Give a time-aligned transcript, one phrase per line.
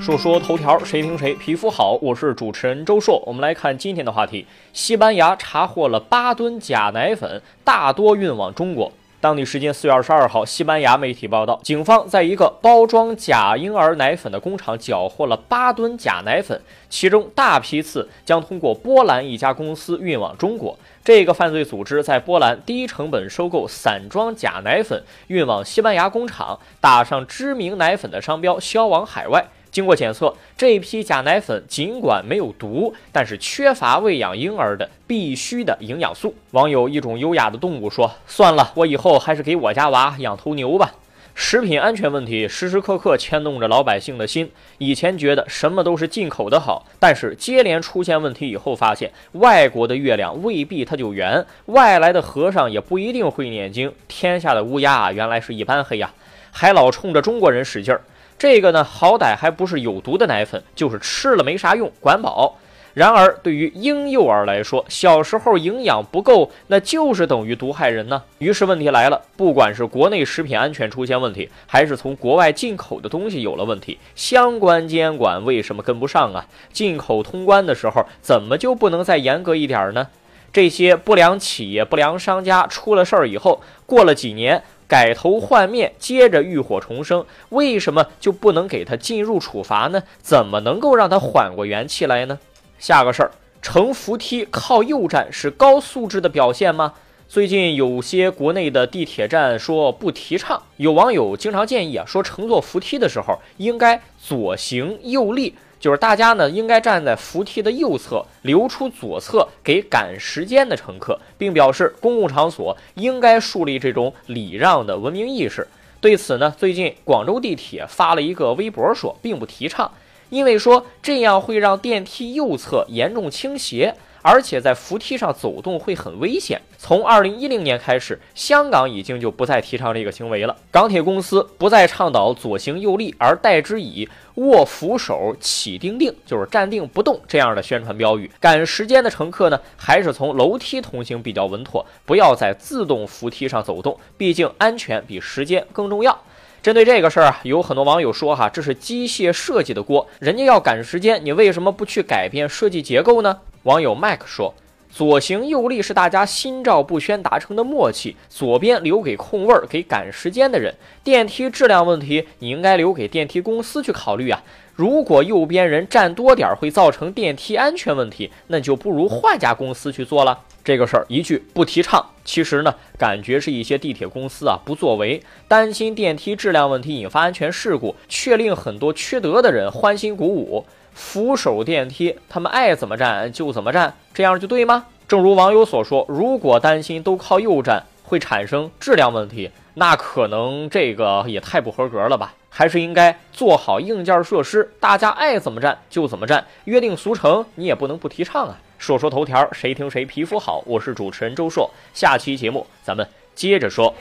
[0.00, 1.92] 说说头条，谁听谁皮肤好。
[2.00, 8.90] 我是主持人周硕，我们来看今天的话题：西班牙查获了八吨假奶粉，大多运往中国。
[9.20, 16.58] 当地时间四月二十二号，西班牙媒体报道，警方在一个包装假婴儿奶粉的工厂缴获了八吨假奶粉，
[16.88, 20.74] 其中大批次将通过波兰一家公司运往中国。
[21.04, 29.46] 这个犯罪组织在波兰低成本收购散装假奶粉，运往西班牙工厂，打上知名奶粉的商标，销往海外。
[29.70, 36.34] 经过检测，这批假奶粉尽管没有毒，但是缺乏喂养婴儿的必须的营养素。
[36.50, 40.92] 网友一种优雅的动物说：“算了，我以后还是给我家娃养头牛吧。”
[41.32, 44.50] 食品安全问题时时刻刻牵动着老百姓的心。
[44.78, 53.90] 以前觉得什么都是进口的好，但是接连出现问题以后，发现外国的月亮未必它就圆，外来的和尚也不一定会念经。
[54.08, 56.12] 天下的乌鸦原来是一般黑呀，
[56.50, 58.02] 还老冲着中国人使劲儿。
[58.40, 62.56] 这个呢，好歹还不是有毒的奶粉，就是吃了没啥用，管饱。
[62.94, 68.22] 然而，对于婴幼儿来说，小时候营养不够，那就是等于毒害人呢。
[68.38, 76.46] 于是问题来了，不管是国内食品安全出现问题，还是从国外进口的东西有了问题，相关监管为什么跟不上啊？
[76.72, 80.08] 进口通关的时候，怎么就不能再严格一点呢？
[80.50, 84.62] 这些不良企业、不良商家出了事儿以后，过了几年。
[84.90, 90.02] 改头换面，接着浴火重生，为什么就不能给他进入处罚呢？
[90.20, 92.40] 怎么能够让他缓过元气来呢？
[92.80, 93.30] 下个事儿，
[93.62, 96.94] 乘扶梯靠右站是高素质的表现吗？
[97.28, 105.54] 最近有些国内的地铁站说不提倡，有网友经常建议啊，说乘坐扶梯的时候应该左行右立。
[105.80, 115.66] 就是大家呢，应该站在扶梯的右侧，留出左侧给赶时间的乘客，并表示公共场所应该树立这种礼让的文明意识。
[116.02, 119.90] 对此呢，最近广州地铁发了一个微博说，并不提倡，
[120.28, 123.94] 因为说这样会让电梯右侧严重倾斜。
[124.22, 126.60] 而且在扶梯上走动会很危险。
[126.78, 130.56] 从二零一零年开始，香港已经就不再提倡这个行为了。
[130.70, 138.30] 港铁公司不再倡导左行右立，而代之以握扶手起定定，就是站定不动这样的宣传标语。
[138.40, 146.18] 赶时间的乘客呢，还是从楼梯通行比较稳妥，不要在自动扶梯上走动，毕竟安全比时间更重要。
[146.62, 153.38] 针对这个事儿啊，有很多网友说哈，这是机械设计的锅，人家要赶时间，你为什么不去改变设计结构呢？
[153.64, 154.54] 网友麦克说
[154.90, 160.74] ：“左行右立是大家心照不宣达成的默契，左边留给空位儿给赶时间的人。
[161.04, 164.42] 电梯质量问题，你应该留给电梯公司去考虑啊。
[164.74, 170.38] 如果右边人站多点儿会造成电梯安全问题，那就不如换家公司去做了。
[170.64, 184.86] 这个事儿一句不提倡，其实呢，感觉是一些地铁公司啊不作为，担心电梯质量问题引发安全事故，却令很多缺德的人欢欣鼓舞。”扶手电梯，他们爱怎么站就怎么站，这样就对吗？
[185.08, 192.34] 正如网友所说，如果担心都靠右站会产生质量问题，那可能这个也太不合格了吧？
[192.48, 198.58] 还是应该做好硬件设施，大家爱怎么站就怎么站，约定俗成你也不能不提倡啊！
[198.78, 200.62] 说说头条，谁听谁皮肤好。
[200.66, 203.94] 我是主持人周硕，下期节目咱们接着说。